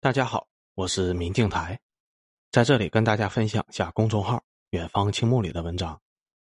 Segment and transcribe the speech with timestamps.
[0.00, 0.46] 大家好，
[0.76, 1.80] 我是明镜台，
[2.52, 6.00] 在这里跟大家分享一下公众号“远方青木”里的文章，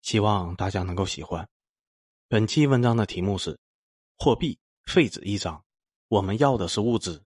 [0.01, 1.49] 希望大家能够喜欢。
[2.29, 3.59] 本期文章的题目是
[4.17, 5.61] “货币废纸一张，
[6.07, 7.21] 我们要的是物资”。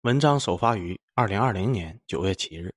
[0.00, 2.74] 文章首发于二零二零年九月七日。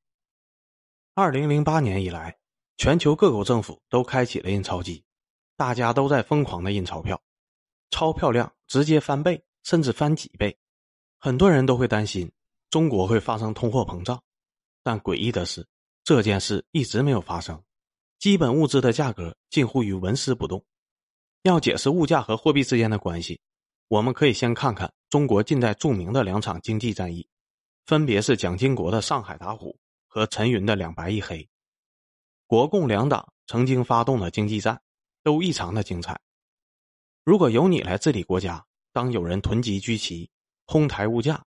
[1.14, 2.38] 二零零八年以来，
[2.76, 5.02] 全球各国政府都开启了印钞机，
[5.56, 7.22] 大家都在疯狂的印钞票，
[7.90, 10.60] 钞票量直接翻倍，甚至翻几倍。
[11.20, 12.30] 很多人都会担心。
[12.70, 14.22] 中国会发生通货膨胀，
[14.84, 15.68] 但诡异的是，
[16.04, 17.64] 这件事一直没有发生。
[18.20, 20.64] 基本物资的价格近乎于纹丝不动。
[21.44, 23.40] 要解释物价和货币之间的关系，
[23.88, 27.28] 我们可以先看看中国近代著名的两场经济战役，
[27.86, 31.50] 分别是蒋经国的上海打虎和陈云的两白一黑。
[32.46, 34.80] 国共两党曾经发动的经济战
[35.24, 36.20] 都异常的精彩。
[37.24, 40.30] 如果由你来治理国家，当有人囤积居奇，
[40.66, 41.44] 哄抬物价。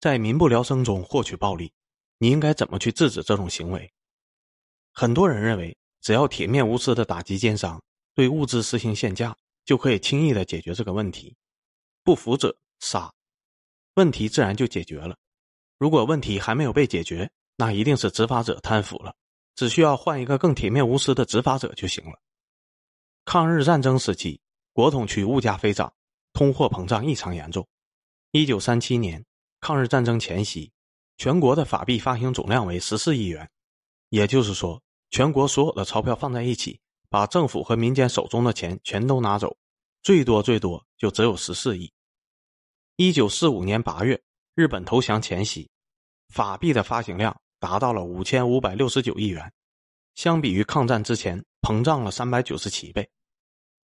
[0.00, 1.72] 在民不聊生中获取暴利，
[2.18, 3.92] 你应该怎么去制止这种行为？
[4.92, 7.82] 很多人认为，只要铁面无私的打击奸商，
[8.14, 11.34] 对物资实行限价，就可以轻易的解决这个问题。
[12.04, 13.12] 不服者杀，
[13.94, 15.16] 问题自然就解决了。
[15.78, 19.12] 如果问题还没有被解决，那一定是执法者贪腐了，
[19.56, 22.20] 只需要换一个更铁面无私的执法者就行了。
[23.24, 24.40] 抗日战争时期，
[24.72, 25.92] 国统区物价飞涨，
[26.32, 27.66] 通货膨胀异常严重。
[28.30, 29.24] 一九三七年。
[29.60, 30.70] 抗日战争前夕，
[31.16, 33.48] 全国的法币发行总量为十四亿元，
[34.10, 39.56] 也就是说，全国所有的钞票放在一起，把政府和民间手中的钱全都拿走，
[40.02, 41.92] 最多最多就只有十四亿。
[42.96, 44.20] 一九四五年八月，
[44.54, 45.68] 日本投降前夕，
[46.28, 49.52] 法币的发行量达到了五千五百六十九亿元，
[50.14, 53.08] 相比于抗战之前，膨胀了三百九十七倍。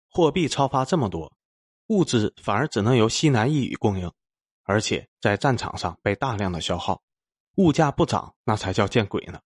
[0.09, 1.31] 货币超发这么多，
[1.87, 4.11] 物资反而只能由西南一隅供应。
[4.69, 7.01] 而且在战场上被大量的消耗，
[7.55, 9.41] 物价不涨那才叫见鬼呢！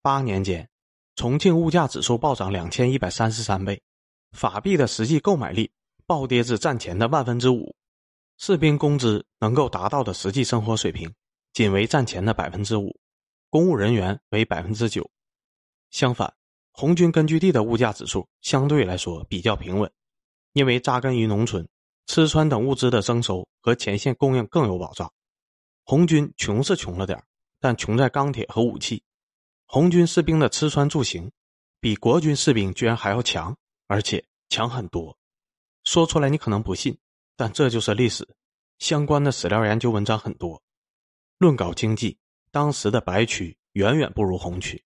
[0.00, 0.70] 八年间，
[1.16, 3.82] 重庆物价指数暴涨两千一百三十三倍，
[4.30, 5.72] 法币的实际购买力
[6.06, 7.74] 暴跌至战前的万分之五，
[8.36, 11.12] 士兵工资能够达到的实际生活水平
[11.52, 12.96] 仅为战前的百分之五，
[13.50, 15.10] 公务人员为百分之九。
[15.90, 16.32] 相反，
[16.70, 19.92] 红军根据地的物价指数相对来说比较平稳，
[20.52, 21.68] 因为扎根于农村。
[22.08, 25.12] 吃穿等物资的征收和前线供应更有保障。
[25.84, 27.22] 红军穷是穷了点
[27.60, 29.02] 但穷在钢铁和武器。
[29.66, 31.30] 红军士兵的吃穿住行，
[31.80, 33.54] 比国军士兵居然还要强，
[33.86, 35.16] 而且强很多。
[35.84, 36.98] 说出来你可能不信，
[37.36, 38.26] 但这就是历史。
[38.78, 40.62] 相关的史料研究文章很多。
[41.36, 42.18] 论搞经济，
[42.50, 44.82] 当时的白区远远不如红区。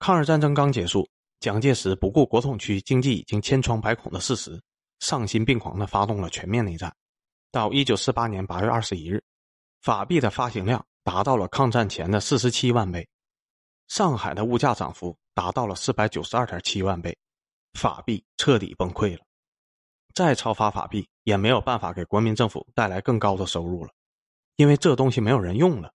[0.00, 1.08] 抗日战争刚结束，
[1.38, 4.60] 蒋介石不顾国统区经济已经千疮百孔的事实。
[5.00, 6.94] 丧心病狂地发动了全面内战。
[7.50, 9.22] 到一九四八年八月二十一日，
[9.80, 13.08] 法币的发行量达到了抗战前的四十七万倍，
[13.86, 17.16] 上海的物价涨幅达到了四百九十二点七万倍，
[17.72, 19.24] 法币彻底崩溃了。
[20.14, 23.92] 再超发法币也没有办法给国民政府带来更高的收入了，
[24.56, 25.92] 因为这东西没有人用了。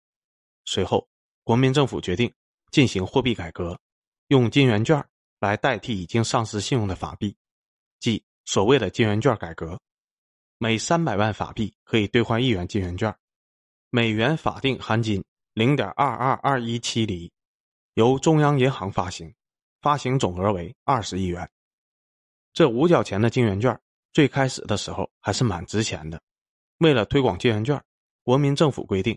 [0.65, 1.07] 随后，
[1.43, 2.31] 国民政府决定
[2.69, 3.79] 进行货币改革，
[4.27, 5.03] 用金圆券
[5.39, 7.35] 来代替已经丧失信用的法币，
[7.99, 8.23] 即。
[8.49, 9.79] 所谓的金圆券改革，
[10.57, 13.15] 每三百万法币可以兑换一元金圆券，
[13.91, 15.23] 美元法定含金
[15.53, 17.31] 零点二二二一七厘，
[17.93, 19.31] 由中央银行发行，
[19.81, 21.47] 发行总额为二十亿元。
[22.51, 23.79] 这五角钱的金圆券
[24.13, 26.19] 最开始的时候还是蛮值钱的。
[26.79, 27.79] 为了推广金圆券，
[28.23, 29.15] 国民政府规定，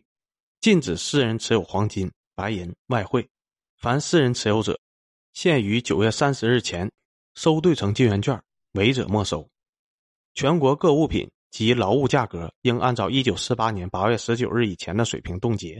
[0.60, 3.26] 禁止私人持有黄金、白银、外汇，
[3.78, 4.78] 凡私人持有者，
[5.32, 6.92] 限于九月三十日前
[7.34, 8.38] 收兑成金圆券。
[8.72, 9.46] 违者没收，
[10.34, 15.78] 全国各物品及劳务价格应按照一九四八年八月十九日以前的水平冻结。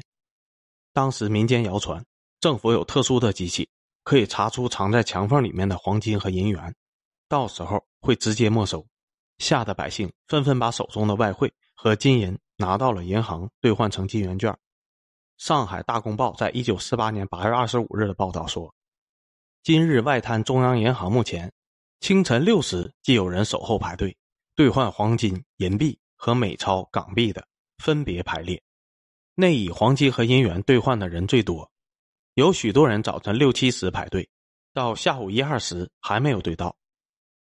[0.93, 2.05] 当时民间谣传，
[2.39, 3.67] 政府有特殊的机器，
[4.05, 6.75] 可以查出藏在墙缝里面的黄金和银元，
[7.31, 8.87] 到时候会直接没收。
[9.39, 14.55] 吓得百姓纷纷把手中的外汇和金银拿到了银行兑换成金圆券。
[15.39, 18.75] 上海大公报在一九四八年八月二十五日的报道说
[19.65, 21.51] ：“今日外滩中央银行目前。”
[22.03, 24.17] 清晨六时，即有人守候排队
[24.57, 27.47] 兑换黄金、银币和美钞、港币的，
[27.79, 28.61] 分别排列。
[29.37, 31.71] 内以黄金和银元兑换的人最多，
[32.35, 34.29] 有许多人早晨六七时排队，
[34.75, 36.75] 到下午一二时还没有兑到。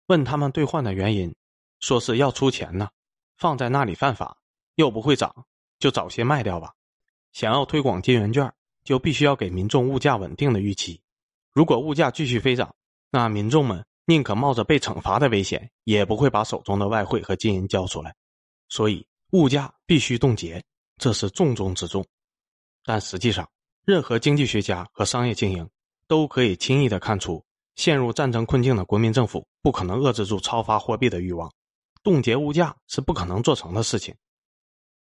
[0.09, 1.35] 问他们兑换的原因，
[1.79, 2.91] 说是要出钱呢，
[3.39, 4.37] 放在那里犯法，
[4.75, 5.35] 又不会涨，
[5.79, 6.75] 就早些卖掉吧。
[7.33, 8.53] 想要推广金圆券，
[8.85, 11.01] 就必须要给民众物价稳定的预期。
[11.51, 12.75] 如果物价继续飞涨，
[13.11, 13.83] 那民众们。
[14.07, 18.15] 宁可冒着被惩罚的危险，也不会把手中的外汇和金银交出来，
[18.69, 20.63] 所以物价必须冻结，
[20.97, 22.05] 这是重中之重。
[22.85, 23.49] 但实际上，
[23.85, 25.69] 任何经济学家和商业精英
[26.09, 27.45] 都可以轻易的看出，
[27.77, 31.53] 陷入战争困境的国民政府不可能遏制住超发货币的欲望，
[32.03, 34.15] 冻结物价是不可能做成的事情。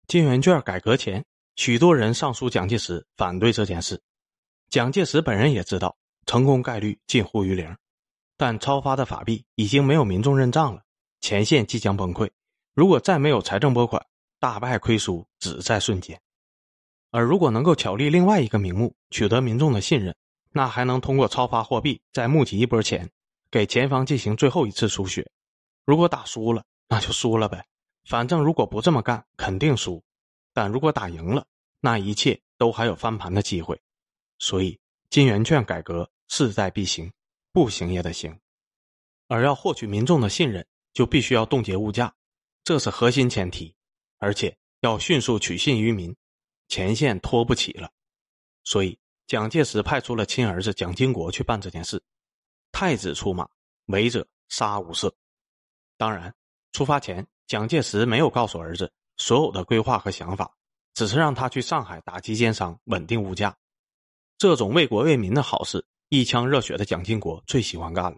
[0.07, 1.25] 金圆券改革前，
[1.55, 4.01] 许多人上书蒋介石反对这件事，
[4.69, 7.75] 蒋介石本人也知道成功概率近乎于零，
[8.39, 10.81] 但超发的法币已经没有民众认账了，
[11.19, 12.29] 前线即将崩溃，
[12.73, 14.01] 如果再没有财政拨款，
[14.39, 16.17] 大败亏输只在瞬间。
[17.11, 20.15] 而如果能够巧立另外一个名目，取得民众的信任，
[20.53, 23.11] 那还能通过超发货币再募集一波钱，
[23.51, 25.29] 给前方进行最后一次输血。
[25.83, 27.67] 如果打输了，那就输了呗，
[28.05, 30.01] 反正如果不这么干，肯定输；
[30.53, 31.45] 但如果打赢了，
[31.81, 33.77] 那一切都还有翻盘的机会。
[34.37, 37.11] 所以，金圆券改革势在必行，
[37.51, 38.39] 不行也得行。
[39.27, 42.15] 而要获取民众的信任，就必须要冻结物价，
[42.63, 43.75] 这是核心前提，
[44.17, 46.15] 而且要迅速取信于民。
[46.67, 47.91] 前线拖不起了，
[48.63, 51.99] 所以蒋介石派出了亲儿子蒋经国去办这件事。
[52.71, 53.49] 太子出马，
[53.87, 55.11] 违者杀无赦。
[55.97, 56.31] 当然，
[56.71, 60.55] 出发前蒋介石没有告诉儿子所有的规划和想法，
[60.93, 63.57] 只是让他去上海打击奸商，稳定物价。
[64.37, 68.17] 这种为国为民的好事，一腔热血的蒋经国最喜欢干了。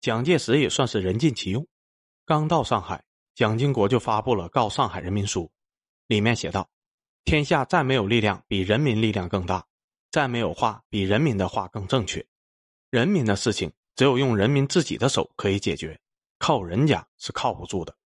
[0.00, 1.64] 蒋介石也算是人尽其用。
[2.26, 3.04] 刚到上海，
[3.34, 5.44] 蒋经国就发布了《告上海人民书》，
[6.08, 6.68] 里面写道。
[7.24, 9.64] 天下再没有力量比人民力量更大，
[10.10, 12.26] 再没有话比人民的话更正确。
[12.90, 15.96] 人民的事情只有用人民自己的手可以解决，
[16.40, 17.96] 靠人家是靠不住的。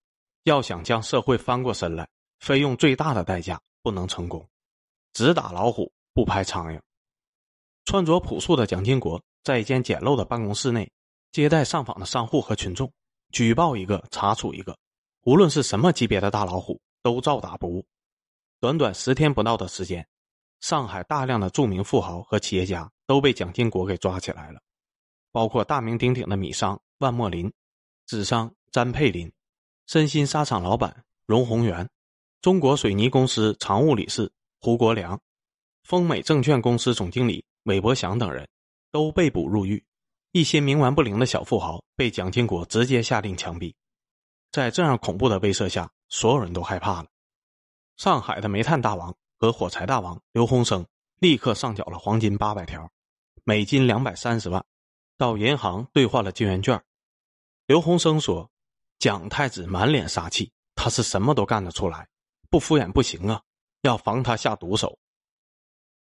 [0.43, 2.07] 要想将社会翻过身来，
[2.39, 4.47] 非用最大的代价不能成功。
[5.13, 6.79] 只打老虎不拍苍蝇。
[7.87, 10.91] 穿着朴素的蒋经国在一间简陋的办公室内
[11.31, 12.91] 接待上访的商户和群众，
[13.31, 14.77] 举报一个查处一个，
[15.21, 17.85] 无论是什么级别的大老虎都照打不误。
[18.59, 20.05] 短短十天不到的时间，
[20.59, 24.59] 上海大量的著名富豪和企业家都被蒋经国给抓起来了，
[25.31, 27.49] 包括大名鼎鼎的米商万墨林、
[28.05, 29.31] 纸商詹佩林、
[29.85, 31.89] 身心纱厂老板荣宏元、
[32.41, 34.29] 中国水泥公司常务理事
[34.59, 35.17] 胡国良、
[35.83, 38.47] 丰美证券公司总经理韦伯祥等人，
[38.91, 39.85] 都被捕入狱。
[40.31, 43.73] 一些冥顽不灵的小富豪被蒋经国直接下令枪毙。
[44.51, 47.09] 在这样恐怖的威慑下，所有人都害怕了。
[47.97, 50.85] 上海的煤炭大王和火柴大王刘洪生
[51.19, 52.89] 立刻上缴了黄金八百条，
[53.43, 54.65] 美金两百三十万，
[55.17, 56.81] 到银行兑换了金圆券。
[57.65, 58.49] 刘洪生说
[58.97, 62.07] ：“蒋太子满脸杀气，他是什么都干得出来，
[62.49, 63.41] 不敷衍不行啊，
[63.81, 64.97] 要防他下毒手。”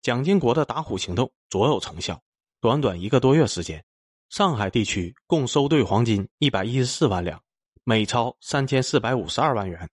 [0.06, 2.22] 蒋经国的打虎行动卓有成效，
[2.62, 3.84] 短短一个多月时间，
[4.30, 7.42] 上海地区共收兑黄金一百一十四万两，
[7.84, 9.90] 美钞三千四百五十二万元。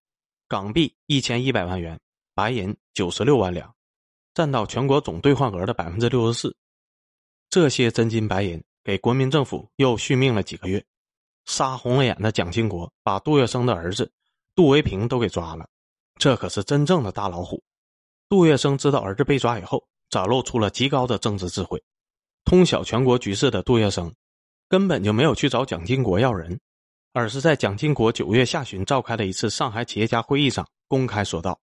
[0.49, 1.99] 港币一千一百万元，
[2.35, 3.75] 白银九十六万两，
[4.35, 6.55] 占到全国总兑换额的百分之六十四。
[7.49, 10.85] 这些真金白银给国民政府又续命了几个月。
[11.47, 14.13] 杀红了眼的蒋经国把杜月笙的儿子
[14.55, 15.67] 杜维平都给抓了，
[16.19, 17.65] 这可是真正的大老虎。
[18.29, 19.83] 杜月笙知道儿子被抓以后，
[20.13, 21.83] 展露出了极高的政治智慧。
[22.45, 24.13] 通晓全国局势的杜月笙，
[24.69, 26.61] 根本就没有去找蒋经国要人。
[27.15, 31.61] 而是在蒋经国九月下旬召开的一次上海企业家会议上公开说道：“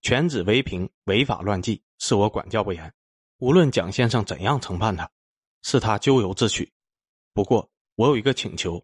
[0.00, 2.90] 全子为平违法乱纪，是我管教不严。
[3.38, 5.10] 无论蒋先生怎样惩判他，
[5.62, 6.72] 是他咎由自取。
[7.34, 8.82] 不过我有一个请求，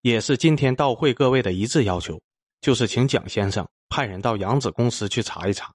[0.00, 2.20] 也是今天到会各位的一致要求，
[2.60, 5.72] 就是请蒋先生派人到扬子公司去查一查。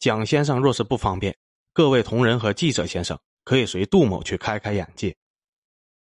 [0.00, 1.36] 蒋先生若是不方便，
[1.74, 5.14] 各位同仁和记者先生可以随杜某去开开眼界。”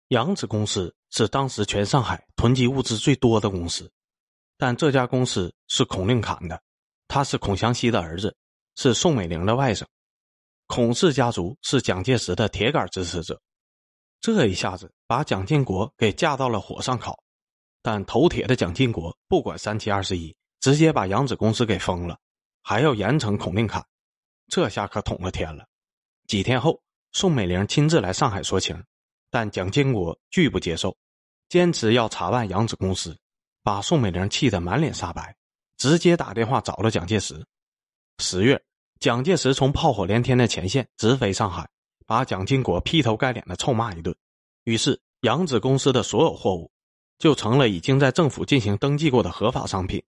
[0.10, 3.90] 扬子公司是当时全上海囤积物资最多的公司，
[4.58, 6.60] 但这家公司是孔令侃的，
[7.08, 8.36] 他是孔祥熙的儿子，
[8.76, 9.86] 是宋美龄的外甥，
[10.66, 13.40] 孔氏家族是蒋介石的铁杆支持者，
[14.20, 17.16] 这一下子把蒋经国给架到了火上烤，
[17.84, 22.18] 但头铁的蒋经国不管三七二十一，直接把扬子公司给封了，
[22.64, 23.86] 还要严惩孔令侃，
[24.50, 25.66] 这下可捅了天了。
[26.28, 28.84] 几天后，宋美龄亲自来上海说情。
[29.32, 30.98] 但蒋经国拒不接受，
[31.50, 33.16] 坚持要查办扬子公司，
[33.62, 35.36] 把宋美龄气得满脸煞白，
[35.78, 37.46] 直接打电话找了蒋介石。
[38.18, 38.60] 十月，
[39.00, 41.70] 蒋介石从炮火连天的前线直飞上海，
[42.08, 44.16] 把蒋经国劈头盖脸的臭骂一顿。
[44.64, 46.72] 于是，扬子公司的所有货物
[47.20, 50.04] 就成了已经在政府进行登记过的合法商品。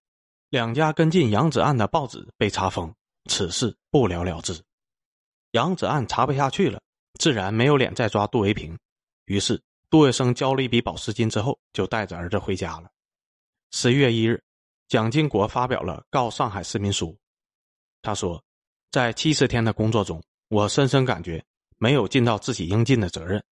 [0.50, 2.92] 两家跟进扬子案的报纸被查封，
[3.30, 4.62] 此事不了了之。
[5.52, 6.82] 杨子案查不下去了，
[7.20, 8.78] 自然没有脸再抓杜维平。
[9.26, 12.90] 于是，杜月笙交了一笔保释金之后，就带着儿子回家了。
[13.72, 14.42] 十一月一日，
[14.88, 17.08] 蒋经国发表了《告上海市民书》，
[18.02, 18.42] 他说
[18.92, 21.44] ：“在七十天的工作中，我深深感觉
[21.78, 23.44] 没有尽到自己应尽的责任，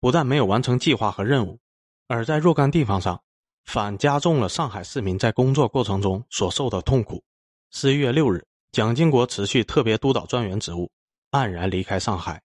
[0.00, 1.58] 不但没有完成计划和任务，
[2.06, 3.22] 而在若干地方上，
[3.64, 7.22] 反加重了上海市民在工作过程中所受的痛苦。
[7.70, 10.90] 十一月六日，蒋经国辞去特别督导专员职务，
[11.30, 12.42] 黯然离开上海。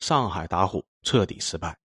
[0.00, 1.78] 上海打虎彻底失败。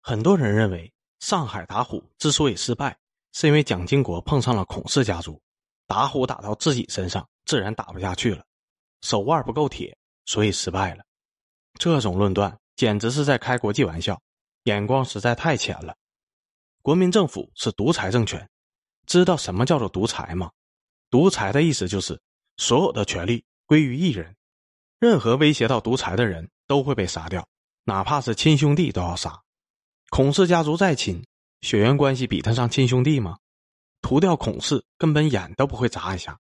[0.00, 2.98] 很多人认为，上海打虎之所以失败，
[3.32, 5.40] 是因为蒋经国碰上了孔氏家族，
[5.86, 8.44] 打虎打到自己身上，自然打不下去了。
[9.02, 11.04] 手腕不够铁，所以失败了。
[11.78, 14.20] 这种论断简直是在开国际玩笑，
[14.64, 15.94] 眼光实在太浅了。
[16.82, 18.50] 国民政府是独裁政权，
[19.06, 20.50] 知道什么叫做独裁吗？
[21.08, 22.20] 独裁的意思就是
[22.56, 24.36] 所有的权力归于一人，
[24.98, 27.46] 任何威胁到独裁的人都会被杀掉，
[27.84, 29.42] 哪怕是亲兄弟都要杀。
[30.10, 31.24] 孔氏家族再亲，
[31.60, 33.38] 血缘关系比得上亲兄弟吗？
[34.00, 36.38] 屠掉孔氏，根本眼都不会眨一下。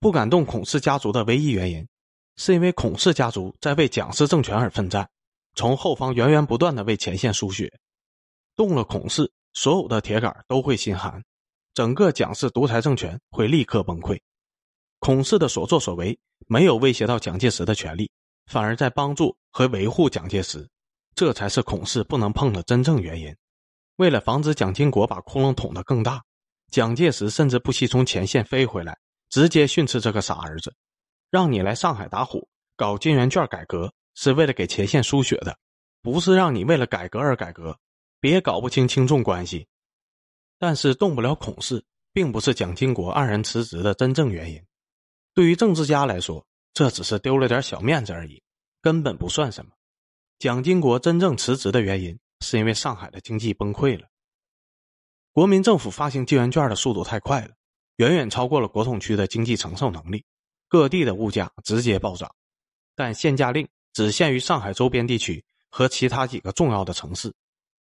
[0.00, 1.88] 不敢动孔氏家族的唯一原因，
[2.36, 5.08] 是因为孔氏家族在为蒋氏政权而奋战，
[5.54, 7.72] 从后方源源不断的为前线输血。
[8.54, 11.22] 动了孔氏，所有的铁杆都会心寒，
[11.72, 14.20] 整个蒋氏独裁政权会立刻崩溃。
[15.00, 18.10] 孔氏的所作所为没有威胁到蒋介石的权利，
[18.46, 20.68] 反而在帮助和维护蒋介石，
[21.14, 23.34] 这才是孔氏不能碰的真正原因。
[23.96, 26.22] 为了防止蒋经国把窟窿捅得更大，
[26.70, 28.96] 蒋介石甚至不惜从前线飞回来。
[29.30, 30.74] 直接训斥这个傻儿子，
[31.30, 35.54] 让你来上海打虎搞金圆券改革，是为了给前线输血的，
[36.00, 37.78] 不是让你为了改革而改革。
[38.20, 39.68] 别搞不清轻重关系。
[40.58, 44.58] 但是动不了孔氏，并不是蒋经国黯然辞职的真正原因。
[45.38, 48.42] 对于政治家来说，这只是丢了点小面子而已，
[48.82, 49.70] 根本不算什么。
[50.40, 54.08] 蒋经国真正辞职的原因，是因为上海的经济崩溃了。
[55.32, 57.54] 国民政府发行金圆券的速度太快了。
[57.98, 60.24] 远远超过了国统区的经济承受能力，
[60.66, 62.34] 各地的物价直接暴涨，
[62.96, 67.32] 但限价令只限于上海周边地区和其他几个重要的城市，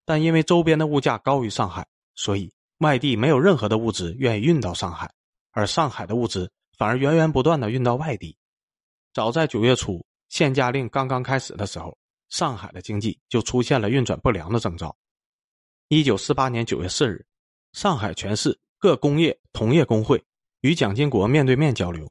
[0.03, 1.85] 但因为周边的物价高于上海，
[2.15, 5.13] 所以外地没有任何的物资愿意运到上海，
[5.51, 8.37] 而上海的物资反而源源不断的运到外地。
[9.13, 11.97] 早在九月初，限价令刚刚开始的时候，
[12.29, 14.95] 上海的经济就出现了运转不良的征兆。
[15.87, 17.25] 一九四八年九月四日，
[17.73, 18.59] 上海全市。
[18.77, 20.23] 各工业同业工会
[20.61, 22.07] 与蒋经国面对面交流，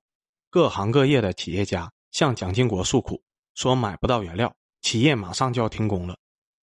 [0.50, 3.22] 各行各业的企业家向蒋经国诉苦，
[3.54, 6.16] 说买不到原料，企业马上就要停工了。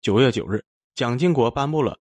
[0.02, 0.64] 九月九日，
[0.94, 1.98] 蒋经国颁布了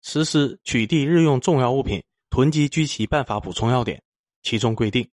[0.00, 4.02] 实施取缔日用重要物品囤积居奇办法补充要点，
[4.42, 5.06] 其中规定，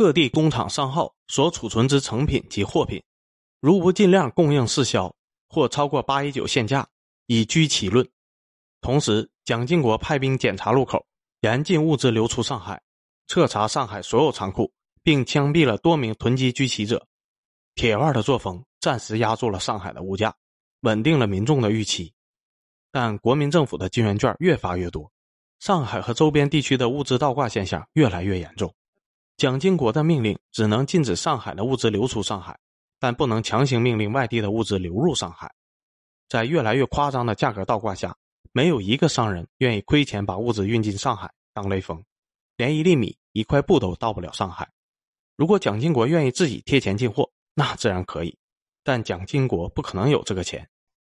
[0.00, 3.02] 各地工厂商号所储存之成品及货品，
[3.60, 5.14] 如不尽量供应市销
[5.46, 6.88] 或超过八一九限价，
[7.26, 8.08] 以居奇论。
[8.80, 11.04] 同时，蒋经国派兵检查路口。
[11.42, 12.80] 严禁物资流出上海，
[13.26, 17.06] 彻查上海所有仓库，并枪毙了多名囤积居奇者。
[17.74, 20.34] 铁腕的作风暂时压住了上海的物价，
[20.80, 22.10] 稳定了民众的预期。
[22.90, 25.12] 但国民政府的金圆券越发越多，
[25.58, 28.74] 上海和周边地区的物资倒挂现象越来越严重。
[29.40, 32.60] 蒋经国的命令只能禁止上海的物资流出上海，
[32.98, 35.50] 但不能强行命令外地的物资流入上海。
[36.28, 38.14] 在越来越夸张的价格倒挂下。
[38.52, 42.04] 没有一个商人愿意亏钱把物资运进上海当雷锋，
[42.58, 44.70] 连一粒米、一块布都到不了上海。
[45.36, 48.36] 如果蒋经国愿意自己贴钱进货，那自然可以，
[48.84, 50.68] 但蒋经国不可能有这个钱。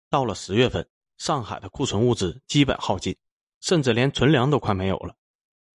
[0.10, 0.88] 到了十月份，
[1.18, 3.14] 上海的库存物资基本耗尽，
[3.60, 5.14] 甚至连存粮都快没有了。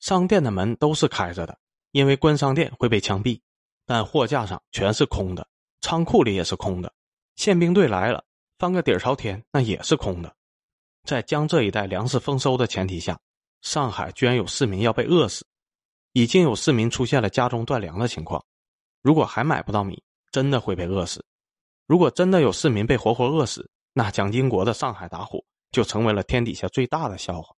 [0.01, 1.59] 商店的门都是开着的，
[1.99, 3.41] 因为关商店会被枪毙，
[3.85, 5.49] 但货架上全是空的，
[5.81, 6.93] 仓库里也是空的。
[7.35, 8.25] 宪兵队来了，
[8.57, 10.33] 翻个底朝天，那也是空的。
[11.03, 13.19] 在江浙一带粮食丰收的前提下，
[13.63, 15.45] 上海居然有市民要被饿死，
[16.13, 18.41] 已经有市民出现了家中断粮的情况。
[19.03, 20.01] 如果还买不到米，
[20.31, 21.25] 真的会被饿死。
[21.89, 27.53] 如果真的有市民被活活饿死，那蒋经国的上海打虎就成为了天底下最大的笑话。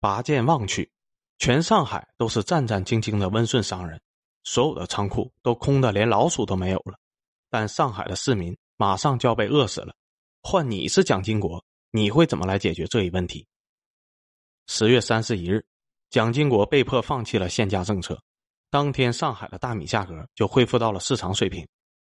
[0.00, 0.90] 拔剑望去，
[1.38, 4.00] 全上海都是战战兢兢的温顺商人，
[4.44, 6.98] 所有的仓库都空的连老鼠都没有了。
[7.50, 9.94] 但上海的市民马上就要被饿死了，
[10.42, 11.64] 换你是蒋经国。
[11.92, 13.46] 你会怎么来解决这一问题？
[14.66, 15.64] 十月三十一日，
[16.10, 18.20] 蒋经国被迫放弃了限价政策，
[18.68, 21.66] 当天上海的大米价格就恢复到了市场水平，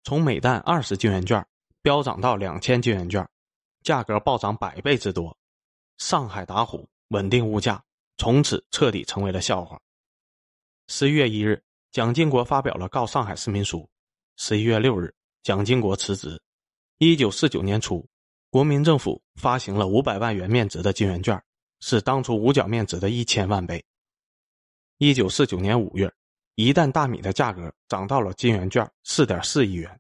[0.04, 1.44] 从每担二十金元券
[1.82, 3.28] 飙涨到两千金元券，
[3.82, 5.36] 价格暴涨百倍之多。
[5.98, 7.82] 上海打虎，稳定物价，
[8.18, 9.80] 从此彻底成为了笑话。
[10.88, 13.90] 十一月一日，蒋经国发表了告上海市民书。
[14.38, 15.14] 十一月六日，
[15.44, 16.42] 蒋经国辞职。
[16.98, 18.08] 一九四九年初。
[18.50, 21.42] 国民政府发行了五百万元面值的金圆券，
[21.80, 23.82] 是当初五角面值的一千万倍。
[24.98, 26.14] 一九四九年五月，
[26.56, 29.98] 一担大米的价格涨到了金圆券四点四亿元。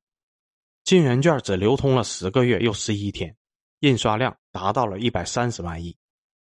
[0.83, 3.33] 金圆券只流通了十个月又十一天，
[3.79, 5.95] 印刷量达到了一百三十万亿，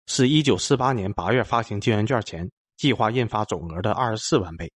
[0.06, 4.70] 是一九四八年八月发行金圆券前计划印发总额的二十四万倍。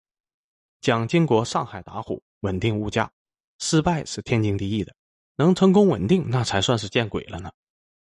[0.81, 3.11] 蒋经国上海打虎，稳定物价，
[3.59, 4.95] 失败是天经地义的，
[5.37, 7.51] 能成功稳定那才算是见鬼了呢。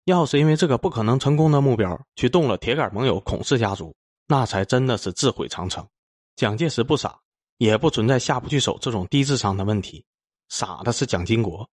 [0.05, 3.95] 要是因为这个不可能成功的目标去动了铁杆盟友孔氏家族，
[4.26, 5.87] 那才真的是自毁长城。
[6.35, 7.21] 蒋介石不傻，
[7.59, 10.05] 也不存在下不去手这种低智商的问题。
[10.49, 11.69] 傻的是蒋经国。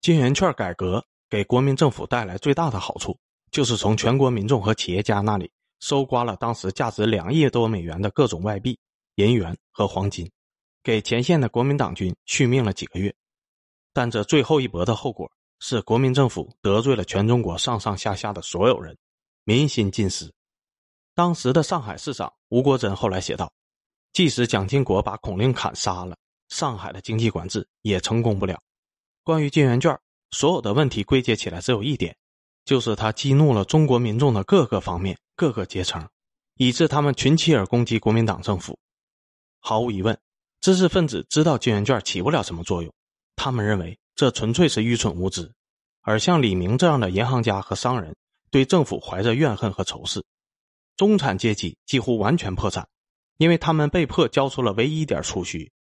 [0.00, 3.18] 金圆券改革给国民政府带来最大的好处，
[3.52, 8.76] 就是从全国民众和企业家那里搜刮了当时价值两亿多美元的各种外币、
[9.14, 10.28] 银元和黄金，
[10.82, 13.14] 给前线的国民党军续命了几个月。
[13.92, 15.30] 但这最后一搏的后果
[15.60, 18.96] 是，国民政府得罪了全中国上上下下的所有人，
[19.44, 20.32] 民心尽失。
[21.14, 23.52] 当时的上海市长吴国桢后来写道。
[24.14, 26.14] 即使蒋经国把孔令侃杀了，
[26.50, 28.60] 上海的经济管制也成功不了。
[29.24, 29.98] 关于金圆券，
[30.32, 32.14] 所有的问题归结起来只有一点，
[32.64, 36.08] 就是他激怒了中国民众的各个方面、各个阶层，
[36.56, 38.78] 以致他们群起而攻击国民党政府。
[39.60, 40.18] 毫无疑问，
[40.60, 42.92] 知识分子知道金圆券起不了什么作用，
[43.36, 45.50] 他们认为这纯粹是愚蠢无知。
[46.00, 48.14] 而像李明这样的银行家和商人，
[48.50, 50.24] 对政府怀着怨恨和仇视，
[50.96, 52.88] 中产阶级几乎完全破产。
[53.38, 55.72] 因为他们被迫交出了唯一一点储蓄，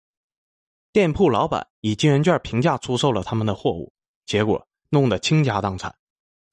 [0.91, 3.91] 店铺老板以金圆券平价出售了他们的货物，
[4.25, 5.93] 结果弄得倾家荡产。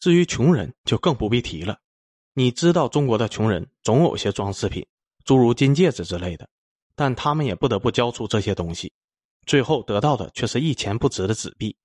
[0.01, 1.79] 至于穷人，就更不必提了。
[2.35, 4.87] 你知道，中国的穷人总有些装饰品，
[5.25, 6.49] 诸如金戒指之类的，
[6.95, 8.93] 但他们也不得不交出这些东西，
[9.47, 11.77] 最后得到的却是一钱不值的纸币。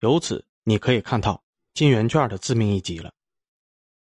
[0.00, 1.42] 由此，你可以看到
[1.74, 3.12] 金圆券的致命一击了。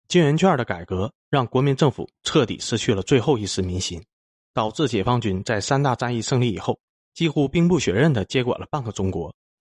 [0.07, 4.03] 金圆券的改革让国民政府彻底失去了最后一丝民心。
[4.51, 6.79] 导致解放军在三大战役胜利以后，
[7.13, 9.33] 几乎兵不血刃地接管了半个中国，